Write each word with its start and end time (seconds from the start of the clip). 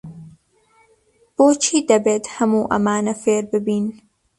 بۆچی 1.35 1.77
دەبێت 1.89 2.25
هەموو 2.35 2.69
ئەمانە 2.71 3.13
فێر 3.23 3.43
ببین؟ 3.51 3.85